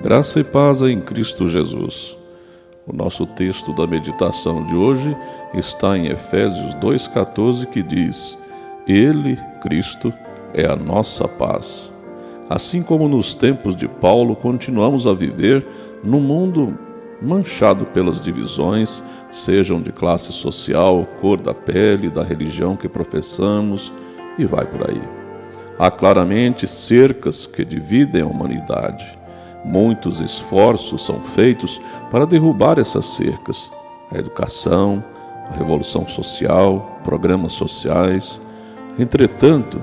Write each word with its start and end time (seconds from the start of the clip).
Graça 0.00 0.38
e 0.38 0.44
paz 0.44 0.80
em 0.80 1.00
Cristo 1.00 1.48
Jesus. 1.48 2.16
O 2.86 2.94
nosso 2.94 3.26
texto 3.26 3.72
da 3.72 3.84
meditação 3.84 4.64
de 4.64 4.76
hoje 4.76 5.16
está 5.52 5.98
em 5.98 6.06
Efésios 6.06 6.72
2,14, 6.76 7.66
que 7.66 7.82
diz: 7.82 8.38
Ele, 8.86 9.36
Cristo, 9.60 10.14
é 10.54 10.70
a 10.70 10.76
nossa 10.76 11.26
paz. 11.26 11.92
Assim 12.48 12.80
como 12.80 13.08
nos 13.08 13.34
tempos 13.34 13.74
de 13.74 13.88
Paulo, 13.88 14.36
continuamos 14.36 15.04
a 15.04 15.12
viver 15.12 15.66
num 16.04 16.20
mundo 16.20 16.78
manchado 17.20 17.84
pelas 17.86 18.20
divisões, 18.20 19.02
sejam 19.28 19.82
de 19.82 19.90
classe 19.90 20.32
social, 20.32 21.08
cor 21.20 21.40
da 21.40 21.52
pele, 21.52 22.08
da 22.08 22.22
religião 22.22 22.76
que 22.76 22.88
professamos 22.88 23.92
e 24.38 24.44
vai 24.44 24.64
por 24.64 24.88
aí. 24.88 25.02
Há 25.76 25.90
claramente 25.90 26.68
cercas 26.68 27.48
que 27.48 27.64
dividem 27.64 28.22
a 28.22 28.26
humanidade. 28.26 29.17
Muitos 29.64 30.20
esforços 30.20 31.04
são 31.04 31.20
feitos 31.20 31.80
para 32.10 32.26
derrubar 32.26 32.78
essas 32.78 33.06
cercas. 33.06 33.72
A 34.10 34.18
educação, 34.18 35.02
a 35.50 35.56
revolução 35.56 36.06
social, 36.08 36.98
programas 37.02 37.52
sociais. 37.52 38.40
Entretanto, 38.98 39.82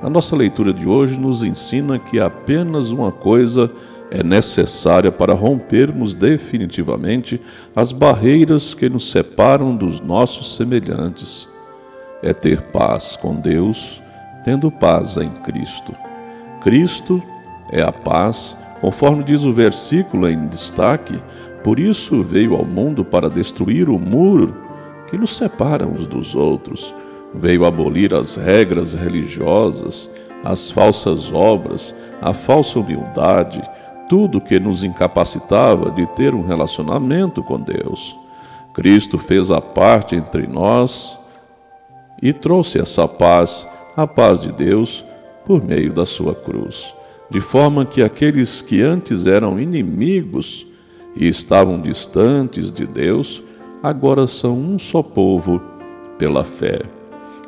a 0.00 0.10
nossa 0.10 0.36
leitura 0.36 0.72
de 0.72 0.88
hoje 0.88 1.18
nos 1.18 1.42
ensina 1.42 1.98
que 1.98 2.20
apenas 2.20 2.90
uma 2.90 3.12
coisa 3.12 3.70
é 4.10 4.22
necessária 4.22 5.10
para 5.10 5.32
rompermos 5.32 6.14
definitivamente 6.14 7.40
as 7.74 7.92
barreiras 7.92 8.74
que 8.74 8.88
nos 8.88 9.10
separam 9.10 9.74
dos 9.74 10.00
nossos 10.00 10.54
semelhantes. 10.56 11.48
É 12.22 12.32
ter 12.32 12.60
paz 12.60 13.16
com 13.16 13.34
Deus 13.34 14.02
tendo 14.44 14.70
paz 14.70 15.16
em 15.16 15.30
Cristo. 15.30 15.94
Cristo 16.60 17.22
é 17.70 17.82
a 17.82 17.92
paz, 17.92 18.56
conforme 18.82 19.22
diz 19.22 19.44
o 19.44 19.52
versículo 19.52 20.28
em 20.28 20.48
destaque, 20.48 21.22
por 21.62 21.78
isso 21.78 22.20
veio 22.20 22.56
ao 22.56 22.64
mundo 22.64 23.04
para 23.04 23.30
destruir 23.30 23.88
o 23.88 23.96
muro 23.96 24.56
que 25.08 25.16
nos 25.16 25.36
separa 25.36 25.86
uns 25.86 26.04
dos 26.04 26.34
outros. 26.34 26.92
Veio 27.32 27.64
abolir 27.64 28.12
as 28.12 28.34
regras 28.34 28.92
religiosas, 28.92 30.10
as 30.42 30.72
falsas 30.72 31.32
obras, 31.32 31.94
a 32.20 32.34
falsa 32.34 32.80
humildade, 32.80 33.62
tudo 34.08 34.40
que 34.40 34.58
nos 34.58 34.82
incapacitava 34.82 35.92
de 35.92 36.04
ter 36.08 36.34
um 36.34 36.44
relacionamento 36.44 37.40
com 37.40 37.60
Deus. 37.60 38.18
Cristo 38.74 39.16
fez 39.16 39.50
a 39.52 39.60
parte 39.60 40.16
entre 40.16 40.48
nós 40.48 41.20
e 42.20 42.32
trouxe 42.32 42.80
essa 42.80 43.06
paz 43.06 43.68
a 43.96 44.08
paz 44.08 44.40
de 44.40 44.50
Deus 44.50 45.04
por 45.44 45.62
meio 45.62 45.92
da 45.92 46.04
sua 46.04 46.34
cruz, 46.34 46.94
de 47.32 47.40
forma 47.40 47.86
que 47.86 48.02
aqueles 48.02 48.60
que 48.60 48.82
antes 48.82 49.26
eram 49.26 49.58
inimigos 49.58 50.66
e 51.16 51.26
estavam 51.26 51.80
distantes 51.80 52.70
de 52.70 52.86
Deus, 52.86 53.42
agora 53.82 54.26
são 54.26 54.52
um 54.52 54.78
só 54.78 55.02
povo 55.02 55.58
pela 56.18 56.44
fé. 56.44 56.82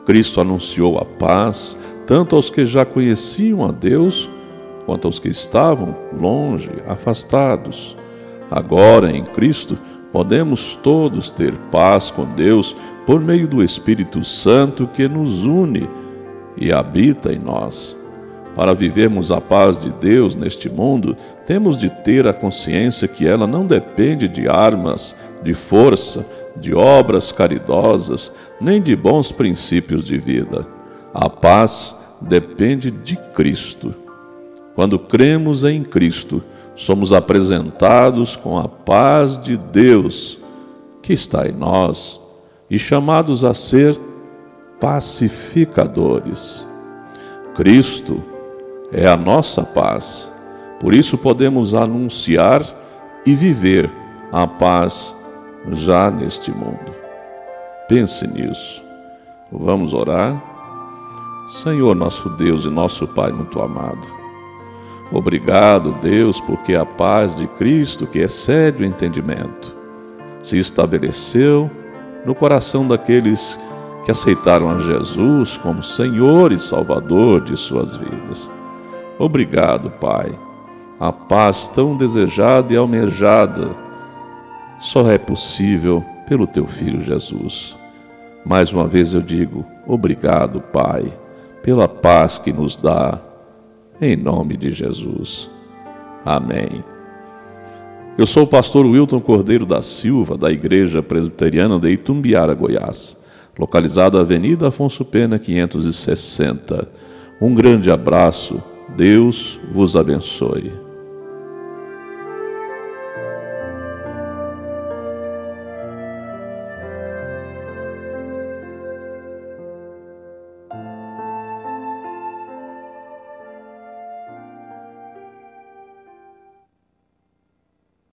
Cristo 0.07 0.41
anunciou 0.41 0.97
a 0.97 1.05
paz 1.05 1.77
tanto 2.07 2.35
aos 2.35 2.49
que 2.49 2.65
já 2.65 2.87
conheciam 2.87 3.63
a 3.63 3.71
Deus, 3.71 4.31
quanto 4.87 5.07
aos 5.07 5.19
que 5.19 5.29
estavam 5.29 5.95
longe, 6.19 6.71
afastados. 6.89 7.95
Agora, 8.51 9.15
em 9.15 9.23
Cristo, 9.23 9.79
podemos 10.11 10.77
todos 10.77 11.31
ter 11.31 11.55
paz 11.71 12.11
com 12.11 12.25
Deus 12.25 12.75
por 13.05 13.21
meio 13.21 13.47
do 13.47 13.63
Espírito 13.63 14.25
Santo 14.25 14.87
que 14.87 15.07
nos 15.07 15.45
une 15.45 15.87
e 16.57 16.73
habita 16.73 17.31
em 17.31 17.39
nós. 17.39 18.03
Para 18.55 18.73
vivermos 18.73 19.33
a 19.33 19.41
paz 19.41 19.77
de 19.77 19.91
Deus 19.91 20.37
neste 20.37 20.69
mundo, 20.69 21.17
temos 21.45 21.77
de 21.77 21.91
ter 21.91 22.27
a 22.27 22.33
consciência 22.33 23.09
que 23.09 23.27
ela 23.27 23.47
não 23.47 23.67
depende 23.67 24.29
de 24.29 24.49
armas, 24.49 25.17
de 25.43 25.53
força, 25.53 26.25
de 26.57 26.73
obras 26.73 27.33
caridosas, 27.33 28.33
nem 28.61 28.81
de 28.81 28.95
bons 28.95 29.33
princípios 29.33 30.05
de 30.05 30.19
vida. 30.19 30.67
A 31.13 31.29
paz 31.29 31.97
depende 32.21 32.93
de 32.93 33.17
Cristo. 33.35 33.93
Quando 34.75 34.99
cremos 34.99 35.65
em 35.65 35.83
Cristo, 35.83 36.43
somos 36.77 37.13
apresentados 37.13 38.37
com 38.37 38.59
a 38.59 38.69
paz 38.69 39.39
de 39.39 39.57
Deus 39.57 40.39
que 41.03 41.13
está 41.13 41.47
em 41.47 41.53
nós 41.53 42.21
e 42.71 42.79
chamados 42.79 43.45
a 43.45 43.53
ser 43.53 43.99
pacificadores. 44.81 46.67
Cristo 47.55 48.23
é 48.95 49.09
a 49.09 49.17
nossa 49.17 49.63
paz. 49.63 50.31
Por 50.79 50.95
isso 50.95 51.19
podemos 51.19 51.75
anunciar 51.75 52.63
e 53.27 53.35
viver 53.35 53.91
a 54.31 54.47
paz 54.47 55.17
já 55.73 56.11
neste 56.11 56.53
mundo. 56.53 56.95
Pense 57.89 58.27
nisso. 58.27 58.83
Vamos 59.51 59.93
orar? 59.93 60.43
Senhor, 61.63 61.95
nosso 61.95 62.31
Deus 62.31 62.65
e 62.65 62.71
nosso 62.71 63.07
Pai 63.09 63.33
muito 63.33 63.61
amado. 63.61 64.07
Obrigado, 65.13 65.93
Deus, 66.01 66.41
porque 66.41 66.75
a 66.75 66.87
paz 66.87 67.37
de 67.37 67.47
Cristo, 67.47 68.07
que 68.07 68.21
excede 68.21 68.83
o 68.83 68.87
entendimento, 68.87 69.77
se 70.43 70.59
estabeleceu 70.59 71.71
no 72.25 72.35
coração 72.35 72.87
daqueles 72.89 73.59
que 74.05 74.11
aceitaram 74.11 74.71
a 74.71 74.79
Jesus 74.79 75.59
como 75.59 75.83
Senhor 75.83 76.53
e 76.53 76.59
Salvador 76.59 77.43
de 77.43 77.57
suas 77.57 77.97
vidas. 77.97 78.51
Obrigado, 79.19 79.91
Pai. 79.91 80.33
A 80.99 81.13
paz 81.13 81.69
tão 81.69 81.97
desejada 81.97 82.73
e 82.73 82.77
almejada 82.77 83.71
só 84.79 85.11
é 85.11 85.19
possível 85.19 86.05
pelo 86.27 86.47
teu 86.47 86.67
filho 86.67 87.01
Jesus. 87.01 87.79
Mais 88.45 88.73
uma 88.73 88.87
vez 88.87 89.15
eu 89.15 89.21
digo, 89.21 89.65
obrigado, 89.87 90.61
Pai, 90.61 91.13
pela 91.63 91.89
paz 91.89 92.39
que 92.39 92.53
nos 92.53 92.77
dá, 92.77 93.21
em 94.01 94.17
nome 94.17 94.57
de 94.57 94.71
Jesus. 94.71 95.51
Amém. 96.25 96.85
Eu 98.17 98.27
sou 98.27 98.45
o 98.45 98.47
pastor 98.47 98.87
Wilton 98.87 99.21
Cordeiro 99.21 99.67
da 99.67 99.83
Silva, 99.83 100.37
da 100.37 100.51
Igreja 100.51 101.03
Presbiteriana 101.03 101.79
de 101.79 101.91
Itumbiara, 101.91 102.55
Goiás 102.55 103.23
localizado 103.59 104.17
na 104.17 104.23
Avenida 104.23 104.69
Afonso 104.69 105.05
Pena 105.05 105.39
560. 105.39 106.89
Um 107.41 107.55
grande 107.55 107.91
abraço, 107.91 108.63
Deus 108.97 109.61
vos 109.73 109.97
abençoe. 109.97 110.84